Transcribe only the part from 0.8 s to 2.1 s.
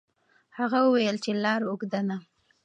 وویل چې لار اوږده